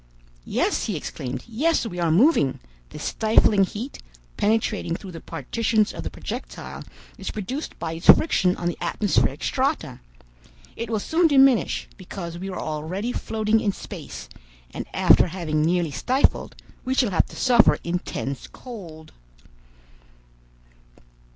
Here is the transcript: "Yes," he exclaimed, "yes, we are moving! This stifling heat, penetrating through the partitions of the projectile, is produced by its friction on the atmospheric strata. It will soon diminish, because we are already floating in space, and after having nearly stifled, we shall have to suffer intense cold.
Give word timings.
"Yes," 0.47 0.85
he 0.85 0.95
exclaimed, 0.95 1.43
"yes, 1.47 1.85
we 1.85 1.99
are 1.99 2.09
moving! 2.09 2.59
This 2.89 3.03
stifling 3.03 3.65
heat, 3.65 4.01
penetrating 4.35 4.95
through 4.95 5.11
the 5.11 5.19
partitions 5.21 5.93
of 5.93 6.01
the 6.01 6.09
projectile, 6.09 6.83
is 7.19 7.29
produced 7.29 7.77
by 7.77 7.93
its 7.93 8.07
friction 8.07 8.55
on 8.57 8.67
the 8.67 8.79
atmospheric 8.81 9.43
strata. 9.43 9.99
It 10.75 10.89
will 10.89 10.99
soon 10.99 11.27
diminish, 11.27 11.87
because 11.97 12.39
we 12.39 12.49
are 12.49 12.59
already 12.59 13.11
floating 13.11 13.59
in 13.59 13.73
space, 13.73 14.27
and 14.71 14.87
after 14.91 15.27
having 15.27 15.61
nearly 15.61 15.91
stifled, 15.91 16.55
we 16.83 16.95
shall 16.95 17.11
have 17.11 17.27
to 17.27 17.35
suffer 17.35 17.77
intense 17.83 18.47
cold. 18.47 19.11